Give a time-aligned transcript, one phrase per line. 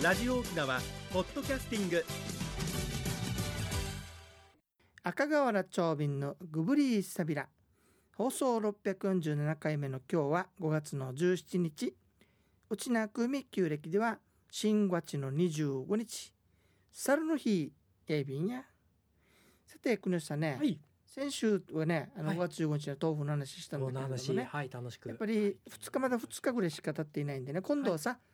[0.00, 0.78] ラジオ沖縄
[1.12, 2.04] ポッドキャスティング。
[5.02, 7.48] 赤瓦長瓶のグブリーサビラ
[8.16, 11.96] 放送647回目の今日は5月の17日。
[12.70, 14.20] 内なくみ旧暦では
[14.52, 16.32] 新月の25日。
[16.92, 17.72] 猿の日
[18.06, 18.62] やいびんや。
[19.66, 20.78] さて国吉さんね、はい。
[21.08, 22.36] 先週はねあのはい。
[22.36, 25.08] 5月15日の豆腐の話したんだけれども話、ねはい、楽しく。
[25.08, 27.60] やっぱり2日まだ2日ぐらいしか経っていないんでね。
[27.62, 28.27] 今度はさ、うん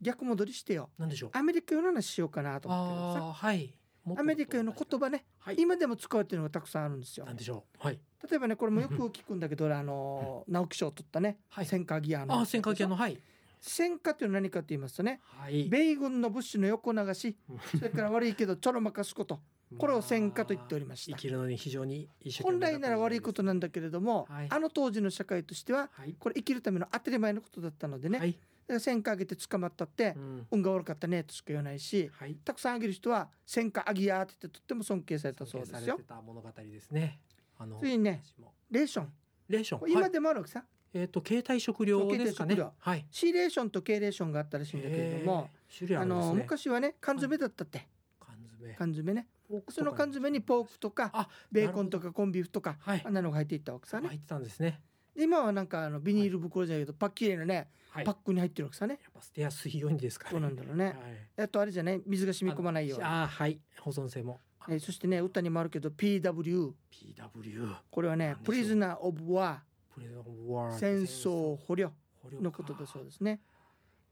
[0.00, 1.30] 逆戻りしてよなんでしょう？
[1.32, 3.74] アメリカ用の話しようかなと思ってさはい。
[4.18, 5.56] アメリカ用の言葉ね、はい。
[5.58, 7.86] 今でも使われてるのがたくさんあるんですよなんでしょう？
[7.86, 7.98] はい。
[8.28, 11.66] 例えばねこれもよく聞くんだけど俺あの直木賞を取ったねはい。
[11.66, 13.18] 戦火ギアのああ、戦火系の、はい。
[13.60, 15.68] 戦火っていうのは何かと言いますとねはい。
[15.70, 17.34] 米軍の物資の横流し
[17.78, 19.40] それから悪いけどちょろまかすこと
[19.78, 22.08] これを戦火と言っておりました生きるのに非常に
[22.42, 26.14] 本来なら悪いことなんだけれども、はいあの当時の社会としてははい。
[26.18, 28.32] これ生きるための当たり前のことだったのでね、はい。
[28.32, 32.34] だから戦火あげて捕まったってうん運が悪かったねとしか言わないしはい。
[32.44, 37.20] たくさんあげる人は戦火あぎやーって言ってとっても尊敬されたそうですよ物語ですね。
[37.58, 37.78] あの。
[37.78, 38.22] 次にね
[38.70, 39.08] レーション
[39.48, 39.90] レーション。
[39.90, 42.56] 今はいでもあるわけさ、えっと、携帯食料ですかね。
[42.78, 43.04] はい。
[43.10, 46.04] C レーションと K レーションがあったらしいんだけれども、あね。
[46.06, 47.86] の昔はね缶詰だったって、
[48.20, 48.74] 缶詰。
[48.74, 49.26] 缶詰ね
[49.68, 52.06] その缶詰にポークとかあ、ベーコンとか。
[52.08, 53.02] かコンビーフとか、はい。
[53.04, 54.08] あんなのが入っていったわけさね。
[54.08, 54.80] 入ってたんですね。
[55.14, 58.04] で今はなんかあのビニール袋じゃないけどパッキリのね、はい。
[58.04, 58.94] やパックに入ってるわけさね。
[58.94, 60.30] っぱ捨てやすいようにですかね。
[60.32, 60.84] そうなんだろうね。
[60.86, 61.42] はい。
[61.44, 62.02] あとあれじゃない？
[62.06, 63.04] 水が染み込まないように。
[63.04, 63.60] ああはい。
[63.80, 64.40] 保存性も。
[64.60, 71.92] あえーそしてね歌にもあるけど PW PW これはねプリズナー・オブ・ワーー戦争捕虜
[72.22, 73.40] 捕虜のことだそうですね。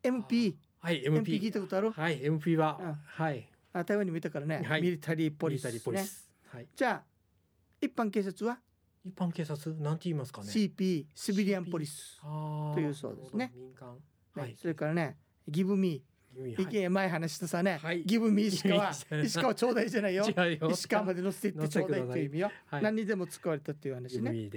[0.02, 1.90] MP はい MP MP 聞いたことある？
[1.90, 2.78] はい MP は。
[2.80, 2.92] うん。
[3.04, 4.82] はいあ台湾にもいたからね、はい。
[4.82, 6.02] ミリタリーポリスね。
[6.02, 6.30] ス。
[6.48, 6.68] はい。
[6.76, 7.02] じゃあ
[7.80, 8.58] 一般警察は？
[9.04, 10.48] 一般警察なんて言いますかね。
[10.48, 13.52] CP シビリアンポリス、というそうですね。
[13.56, 13.94] 民間。
[14.36, 14.56] ねはい。
[14.60, 15.16] それからね
[15.48, 16.02] ギブミ
[16.38, 16.54] はい。
[16.54, 18.04] ー、いけ前話したさね、はい。
[18.04, 18.90] ギブミー石川。
[19.24, 20.24] 石川ちょうだいじゃないよ。
[20.70, 22.82] 石川まで乗せていってちょうだいっていう意味よ、はい。
[22.82, 24.50] 何にでも使われたっていう話ね。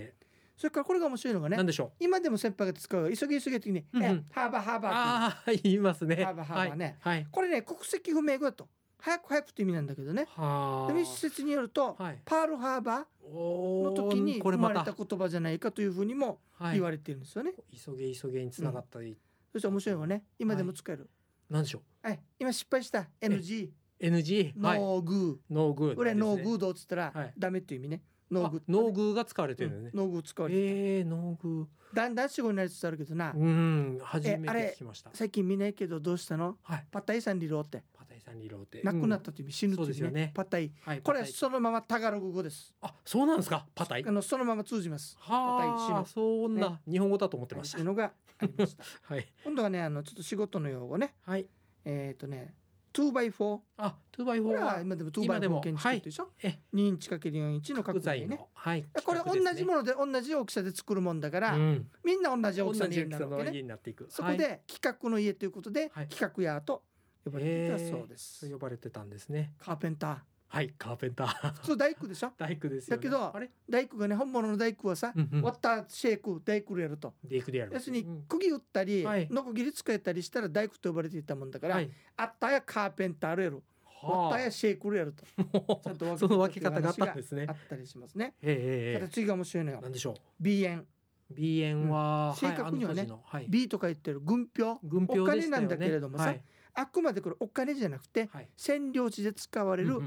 [0.56, 1.92] それからこれが面白いのがねなんでしょう？
[2.00, 6.16] 今でも先輩が使う急げ急げってに、うんハーバーハーバーってああ言いますね。
[6.24, 6.96] ハーバーハーバーね。
[7.02, 7.18] はい。
[7.18, 7.28] はい。
[7.30, 10.28] これね国籍不明語だと早く早くって意味なんだけどね。
[10.30, 12.22] はでも一説によると、あはい。
[12.26, 16.74] パールハーバーおの時にこれま生まれたた言葉じゃないかというふうにもはい。
[16.76, 19.18] 言われてるんですよね、急げ急げにつながったり
[19.52, 20.24] そして面白いのがね。
[20.40, 21.10] 今でも使える、
[21.50, 23.08] なんでしょはい、今失敗した。
[23.22, 24.80] NG う NG はい。
[24.80, 27.34] ノーグノーグーーこれノーグーードっつったらはい。
[27.38, 28.02] ダメっていう意味ね。
[28.32, 28.62] ノーグー。
[28.68, 29.92] ノーグーが使われてるのね。
[29.94, 35.12] ノーグー使われてえー、ノーグだんだん死後になりつつあるけどな、ーうん初めて聞きました。
[35.14, 36.58] 最近見ないけどどうしたの？
[36.64, 36.86] はい。
[36.92, 37.84] パッタイさんリローって
[38.26, 38.82] パタイさんリローって。
[38.84, 40.32] 亡くなっうんたという意味、死ぬという意味そうですよね。
[40.34, 40.72] パッタイ。
[40.82, 42.74] はいこれはそのままタガログ語です。
[42.82, 43.66] あそうなんですか？
[43.76, 44.06] パタイ。
[44.06, 45.16] あのそのまま通じます。
[45.20, 47.78] はパタイ死ぬあそんな日本語だと思ってました。
[47.78, 48.84] というのがありました。
[49.04, 49.28] はい。
[49.44, 51.16] 今度はねあのちょっと仕事の用語ね。
[51.22, 51.48] はい。
[51.86, 52.56] えっ、とね
[52.94, 56.60] 2x4 あ 2x4 これはは今でも今で 2x4 も建築でしょ、え。
[56.74, 58.48] 2インチ ×4 インチの角角材材ねの。
[58.54, 58.86] はい。
[59.04, 61.88] これ同じものので同じ大きさで作るもんだから、うん。
[62.04, 63.58] みんな同じ大同きさにじ大きさのなるわけね。
[63.58, 64.08] 家になっていく。
[64.10, 66.08] そこで企画の家ということで、はい。
[66.08, 66.84] 企画屋と
[67.26, 69.54] 呼ばれていたえーそうです、呼ばれてたんですね。
[69.60, 70.18] カーペンター。
[70.48, 71.54] はいカーペンター。
[71.54, 72.32] 普通大工でしょ？
[72.38, 72.98] 大工ですよね。
[72.98, 73.50] だけどあれ？
[73.70, 75.42] 大工がね本物の大工はさ、うんうん。
[75.42, 77.14] ワッターシェイク大工やると。
[77.24, 77.72] デイクでやる。
[77.74, 78.22] 要するにうん。
[78.28, 79.28] 釘打ったり、はい。
[79.32, 81.90] ノコギリ使えたりしたら大工と呼ばれていたもんだから、はい。
[82.16, 83.64] あったやカーペンタールやる
[84.04, 86.06] ワッターやシェイクルやるとちゃんと。
[86.06, 87.46] 分 けその分け方があったんですね。
[87.50, 88.36] あったりしますね。
[88.44, 89.82] ええただ次が面白いのよ。
[89.82, 90.44] なんでしょう？
[90.48, 90.86] 鼻炎
[91.32, 93.48] B 円は、正確にはねはい。
[93.50, 96.42] B とか言ってる軍票軍票お金なんだけれどもさはい
[96.76, 98.50] あくまでこれお金じゃなくてはい。
[98.58, 100.00] 占領地で使われる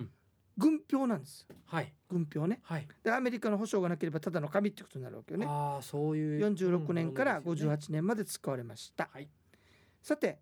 [0.56, 1.46] 軍票なんです。
[1.66, 1.92] はい。
[2.08, 2.60] 軍票ね。
[2.62, 2.88] はい。
[3.02, 5.46] でアメリカの保証がなければただの紙ってことになるわけよね。
[5.48, 6.46] ああそういう。
[6.46, 9.08] 46年からうんものですよね58年まで使われました。
[9.12, 9.28] はい。
[10.02, 10.40] さて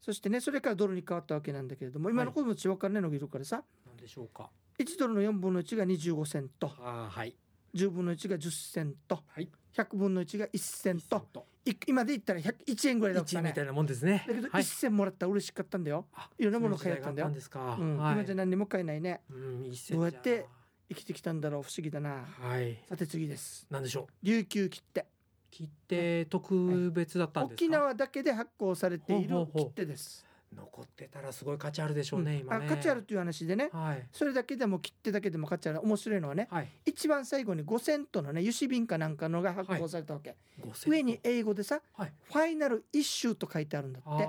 [0.00, 4.50] そしてねそれからドルに変わったわけなんだけれども今の子供たち分からないのがいるからさなんでしょうか。
[4.78, 6.72] 1ドルの4分の1が25セント。
[6.80, 7.34] ああはい
[7.74, 9.48] 10分の1が10セントはい。
[9.76, 11.46] 100分の1が1セントと。
[11.66, 13.48] い今で言ったら100 1円ぐらいだったね。
[13.48, 14.24] みたいなもんですね。
[14.28, 14.64] だけど1はい。
[14.64, 16.06] 銭もらったら嬉しかったんだよ。
[16.14, 17.30] あいろんなもの買えたんだよ。
[17.30, 19.22] 今じゃ何にも買えないね。
[19.30, 20.46] うんどうやって
[20.88, 21.62] 生きてきたんだろう？
[21.62, 22.24] 不思議だな。
[22.40, 22.78] はい。
[22.88, 23.66] さて次です。
[23.70, 24.26] なんでしょう？
[24.26, 25.06] 琉球切手。
[25.50, 27.64] 切手特別だったんですか？
[27.64, 32.38] 沖縄だけで発行されている切手です残ってたらすごい価値あるでしょうねうん。
[32.40, 32.66] 今ね。
[32.66, 33.70] あ価値あるという話でね。
[33.72, 34.06] はい。
[34.12, 35.80] それだけでも切手だけでも価値ある。
[35.82, 36.68] 面白いのはねはい。
[36.86, 44.26] 一番最後に5セントのね油脂瓶かなんかのが発行されたわけ、5000上に英語でさはい「ファイナルイッシュ」と書いてあるんだって。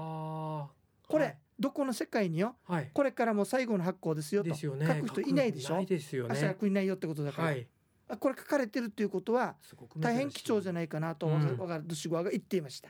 [1.07, 2.56] これ、どこの世界によ？
[2.66, 2.89] はい。
[2.92, 4.50] これからも最後の発行ですよと。
[4.50, 4.88] ですよね。
[4.88, 5.86] 書く人いないでしょ？
[5.86, 6.36] ですよね。
[6.36, 7.56] 食いないよってことだから、
[8.19, 9.56] これ書かれてるっていうことは
[9.98, 11.57] 大変貴重じゃないかなとうん。
[11.57, 12.90] わかるドシゴアが言っていました、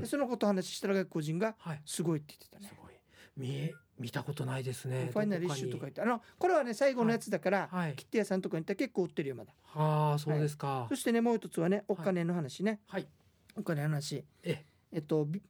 [0.00, 1.82] でそのことを話したら外国人がはい。
[1.86, 2.68] すごいって言ってたね。
[2.68, 2.92] すごい。
[3.36, 5.08] 見え見たことないですね。
[5.12, 7.94] ファイナルイッシュとか言ってあのこれはね最後のやつだから、はい。
[7.94, 9.52] 切手屋さんとかに行ったら結構売ってるよまだ。
[9.52, 10.86] かああそうですか。
[10.88, 13.08] そしてねもう一つはねお金の話ね、はい。
[13.56, 14.24] お金の話。
[14.42, 14.98] ええ。
[14.98, 15.42] っとび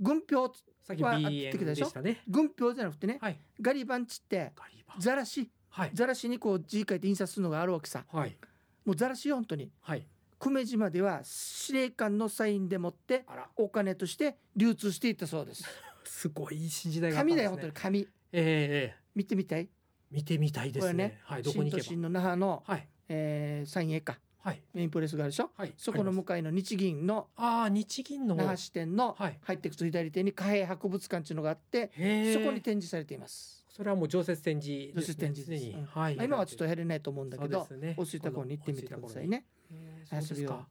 [0.00, 2.02] 軍票はあってきたでしょ？
[2.02, 3.38] ね軍票じゃなくてねはい。
[3.60, 4.52] ガリバンチって
[4.98, 5.90] ザラシはい。
[5.94, 8.04] ザラシにこう字書いて印刷するのがあるわけさ。
[8.12, 8.36] はい。
[8.84, 9.70] もうザラシよ本当に。
[9.80, 10.06] はい。
[10.38, 13.24] 久米島では司令官のサインでもって
[13.56, 15.64] お金として流通していったそうです。
[16.04, 18.96] すごい時代があったん紙だよ本当に紙ええええ。
[19.14, 19.68] 見てみたい？
[20.10, 20.92] 見てみたいですね。
[20.92, 22.88] ねはいどこに行け新都心の那覇の、ばはい。
[23.08, 24.18] えー、三栄か。
[24.40, 24.62] はい。
[24.74, 25.52] メインプレスがあるでしょ？
[25.56, 25.72] はい。
[25.76, 29.38] そこの向かいの日銀のああ日銀の那覇支店のはい。
[29.42, 31.92] 入っていくと左手に貨幣博物館っていうのがあって
[32.34, 35.00] そこに展示されています、それはもう常設展示ですね。
[35.00, 35.98] 常設展示です。
[35.98, 36.16] はい。
[36.16, 39.46] まあ今はちょっと入れないと思うんだけどね落ち着いた頃に行ってみてくださいね。
[39.72, 40.68] へえそうです遊びをか。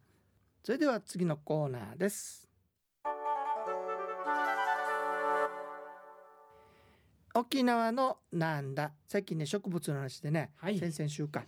[0.64, 2.48] それでは次のコーナーです。
[7.34, 8.92] 沖縄のなんだ？
[9.08, 10.78] 最近ね植物の話でね、はい。
[10.78, 11.40] 先々週か。
[11.40, 11.48] ね。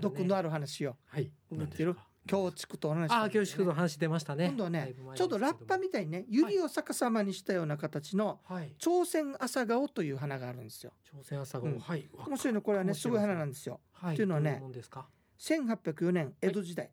[0.00, 1.30] 毒のある話をはい。
[1.48, 3.64] 覚えてる京畜とお話しああしたんですよね。
[3.64, 4.46] 教室の話出ましたね。
[4.48, 8.74] 今度はねちょうどラッパみたいにね百合を逆さまにしたような形のはい。
[8.78, 10.92] 朝鮮朝顔という花があるんですよ。
[11.04, 11.78] 朝鮮朝顔うん。
[11.78, 12.08] はい。
[12.26, 13.80] 面白いのこれはねすごい花なんですよ。
[13.92, 14.14] はい。
[14.14, 15.06] っていうのはねどもんですか
[15.38, 16.90] ？1804年江戸時代、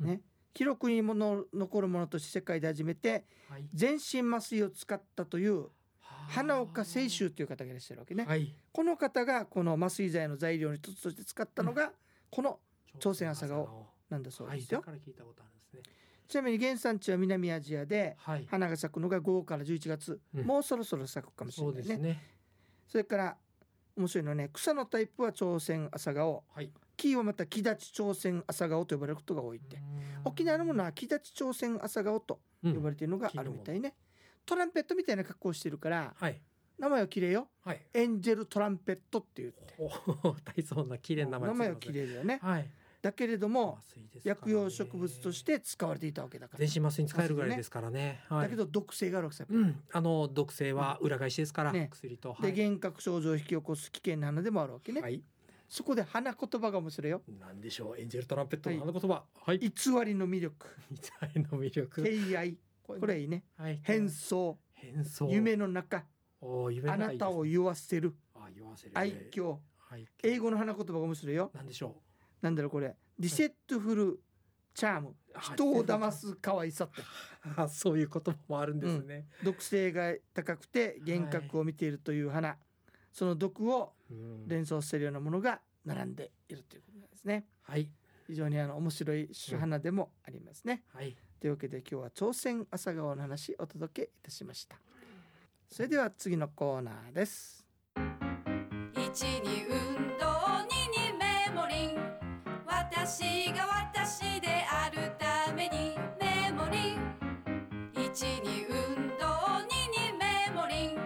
[0.00, 0.06] うん。
[0.06, 0.20] ね。
[0.54, 3.64] 記録にもの残るものとして世界で初めてはい。
[3.72, 5.66] 全身麻酔を使ったというは
[6.00, 6.26] あ。
[6.28, 8.54] 花岡清舟という方がいらっしゃるわけね、はい。
[8.70, 11.92] この方がこの麻酔剤の材料の一つとして使ったのが
[12.30, 12.58] この
[12.98, 15.80] 朝鮮朝顔なんだそうはいですよ、だから聞いたことあるんですね。
[16.28, 18.46] ちなみに原産地は南アジアではい。
[18.46, 20.44] 花が咲くのが5から11月、うん。
[20.44, 21.88] もうそろそろ咲くかもしれそうないね。
[21.88, 22.22] ですね。
[22.88, 23.36] それから
[23.96, 26.44] 面白いのはね草のタイプは朝鮮朝顔。
[26.54, 26.70] はい。
[26.96, 29.78] 木はまた木立朝鮮朝顔と呼ばれることが多いって。
[30.24, 33.94] 沖縄のものは木立朝鮮朝顔とうん呼ばれているのがあるみたいね、
[34.46, 36.40] トランペットみたいな格好をしてるからはい。
[36.78, 37.48] 名前は綺麗よ。
[37.64, 37.80] はい。
[37.92, 39.74] エンジェルトランペットって言って。
[39.78, 39.84] お
[40.28, 42.38] お大層な綺麗な名前名前は綺麗だよね。
[42.42, 42.70] はい
[43.02, 43.80] だけれども
[44.22, 46.64] 薬用植物として使われていたわけだから。
[46.64, 48.20] 全身麻酔に使えるぐらいですからね。
[48.28, 48.42] はい。
[48.44, 49.82] だけど毒性があるわけさ、うん。
[49.92, 51.88] あの毒性は裏返しですからね。
[51.90, 52.32] 薬と。
[52.34, 55.20] はでい幻覚症状を引き起こす危険な花でもあるわけね、はい。
[55.68, 57.22] そこで花言葉が面白いよ。
[57.40, 58.00] なんでしょう。
[58.00, 59.24] エンジェルトランペットの花言葉。
[59.34, 59.58] はい。
[59.58, 59.68] 偽
[60.04, 60.66] りの魅力。
[60.92, 62.02] 一切の魅力。
[62.04, 62.56] 敬愛。
[62.84, 63.44] これいいね。
[63.56, 63.80] はい。
[63.82, 64.58] 変装。
[64.74, 65.28] 変装。
[65.28, 66.04] 夢の中。
[66.40, 66.96] おいですね。
[66.98, 68.14] ないたを言わせる。
[68.34, 68.92] あ言わせる。
[68.94, 69.58] 愛嬌。
[69.76, 71.50] はい英語の花言葉が面白いよ。
[71.52, 71.96] なんでしょ
[72.42, 72.94] なんだろうこれ。
[73.18, 74.20] リセットフル
[74.74, 75.08] チャーム。
[75.08, 77.02] う人を騙す可愛さって。
[77.56, 82.58] あ そういう言葉もあるんですね、毒性が高くて幻覚を見ているという花、
[83.12, 84.48] その毒をうん。
[84.48, 87.46] 連想させるようなものが並んでいるということなんですね。
[87.62, 87.90] はい。
[88.26, 91.16] 非常にあの面白い種花でもありますね、はい。
[91.40, 94.78] というわけで今日は朝鮮朝顔の話お届けいたしました。
[95.68, 97.66] それでは次のコーナーです。
[98.94, 100.31] 一に運動
[103.12, 107.12] 私が私であるためにメモリン
[107.92, 110.98] 一に運動二にメモリン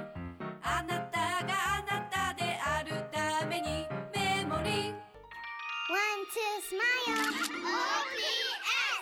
[0.63, 4.95] あなたがあなたであるためにメモリン
[5.91, 6.79] One, two, smile.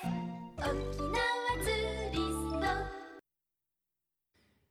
[0.00, 0.71] OPS.
[0.71, 1.21] 沖縄
[1.62, 2.65] ツーリスト。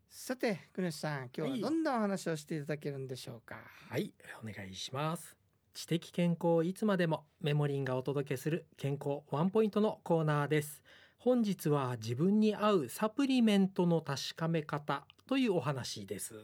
[0.10, 3.58] さて国吉さん今日はどんなお話をしていただけるんでしょうか、
[3.92, 5.43] はいお願いします
[5.74, 10.84] 知的健康をいつまでもメモリンがお届けする健康ワンポイントのコーナーです。
[11.18, 16.36] 本日は自分に合うサプリメントの確かめ方というお話です、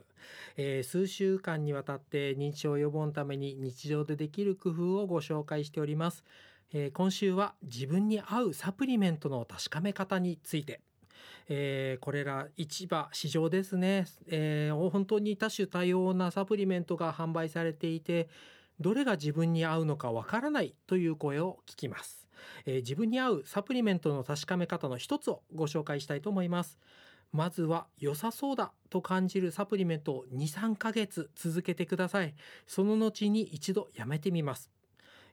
[0.55, 6.23] えー数週間にわたって認知症予防のために日常でできる工夫をご紹介しております、
[6.71, 10.81] えー今週は自分に合うサプリメントの確かめ方について。
[11.49, 18.29] えーこれら市場市場ですね、えー本当に多種多様なサプリメントが販売されていて
[18.79, 22.27] どれが自分に合うのかわからないという声を聞きます、
[22.65, 26.79] えー自分に合うサプリメントの確かめ方の一つをご紹介したいと思います。
[27.31, 32.35] まずは良さそうだと感じるサプリメントを23ヶ月続けてください。
[32.65, 34.71] その後に一度やめてみます。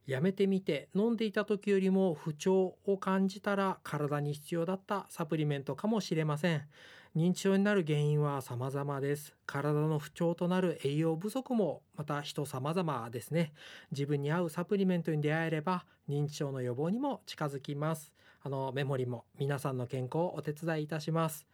[0.07, 6.69] やめてみて飲んでいた時よりも不調を感じたら体に必要だったサプリメントかもしれません。
[7.17, 9.35] 認知症になる原因は様々です。
[9.47, 13.55] 体の不調となる栄養不足もまた人様々ですね。
[13.91, 18.13] 自分に合うサプリメントに出会えれば認知症の予防にも近づきます。
[18.43, 21.47] あのメモリも皆さんの健康をお手伝いいたします。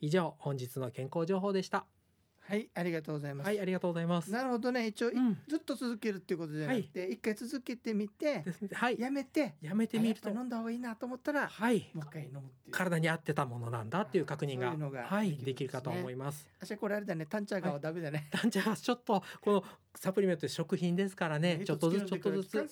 [0.00, 1.93] 以上本日の健康情報でした。
[2.46, 4.30] はいありがとうございます、はいありがとうございます。
[4.30, 4.86] なるほどね。
[4.88, 5.38] 一応、いうん。
[5.48, 9.00] ずっと続けるっていうことじゃなくて、一回続けてみてはい。
[9.00, 10.28] やめてやめてみると。
[10.28, 11.88] 飲んだ方がいいなと思ったらはい。
[11.94, 12.72] もう一回飲むっていう。
[12.72, 16.46] 体に合ってたものなんだっていう確認がはいできるかと思います。
[16.60, 17.24] あしゃこれあれだね。
[17.24, 21.62] タンチャーガはダメだね、なんじゃちょっとこのサプリメント食品ですからね。
[21.64, 22.66] ちょっとずつちょっとずつ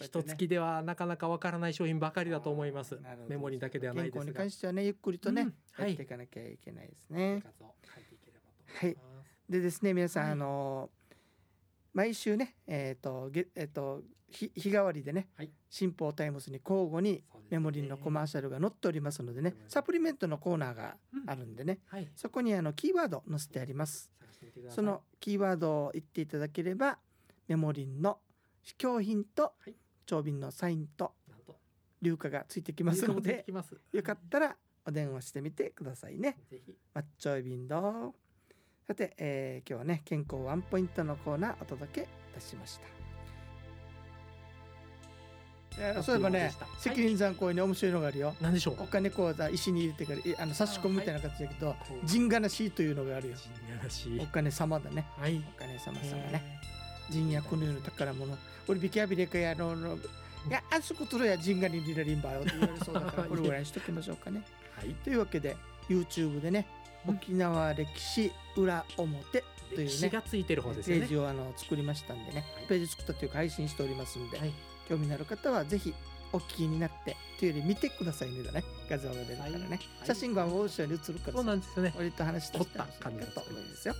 [0.00, 2.98] 一月ではなかなかわからない商品ばかりだと思います。
[3.28, 5.54] メモリーだけではない健康にですが関してはねゆっくりとね、うん。
[5.72, 5.88] はい。
[5.90, 7.36] やっていかなきゃいけないですね。
[7.36, 8.94] 生活を変えてい
[9.54, 10.32] でですね皆さん、はい。
[10.32, 10.90] あの
[11.92, 15.50] 毎週ねえっ、とげえっ、と日日替わりでね、はい。
[15.70, 20.96] 新報タイムズに交互にメモリーのコマーシャルが載っておりますのでねサプリメントのコーナーが
[21.28, 22.08] あるんでね、はい。
[22.16, 24.10] そこにあのキーワード載せてあります。
[24.70, 26.98] そのキーワードを言っていただければ
[27.46, 28.18] メモリンの
[28.64, 29.74] 試供品とはい。
[30.06, 31.12] 長瓶のサインと
[32.02, 33.76] 硫化がついてきますのできます。
[33.92, 36.36] よかったらお電話してみてくださいね。
[36.50, 36.74] ぜひ。
[36.92, 38.14] マッチョイビンド
[38.86, 42.86] さて、えー今日はね健康ワンポイントのコーナーお届けいたしました。
[45.80, 48.34] えーそういえばね責任残行に面白いのがあるよ。
[48.42, 48.82] 何でしょう？
[48.82, 51.74] お金口座石に入れてからえあの差し込むみたいな形だけど、
[52.04, 53.36] 陣がなしというのがあるよ。
[54.20, 55.06] お金様だね。
[55.18, 56.60] はいお金様様ね。
[57.10, 58.36] 陣やこの世の宝物。
[58.68, 59.96] 俺ビキャビレカやのの。
[59.96, 64.42] いや、あそことろや陣がにリラリンバよって言われそうだから、 これぐらいにしときましょうかね。
[64.76, 65.56] はいというわけで
[65.88, 69.44] YouTube でねうん沖縄歴史裏表
[69.74, 70.96] というねがついてる方ですね。
[70.96, 72.66] ージをあの作りましたんでねはい。
[72.68, 74.52] ページ作ったというか配信しておりますんで、はい。
[74.88, 75.94] 興味のある方はぜひ
[76.32, 79.80] お聞きになってというより見てくださいねだね画像が出るからね、はい。
[80.04, 81.94] 写真が後ろに映るからそうなんですよね。
[81.96, 83.94] 割と話してきた撮った感じがと思うんですよ、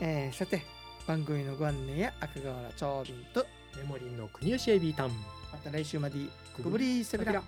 [0.00, 0.62] えーさて
[1.06, 3.44] 番組のご案内や赤瓦長瓶と
[3.76, 5.10] メモリーの国吉エビタン。
[5.50, 6.16] また来週まで
[6.62, 7.42] ごぶりーセビラ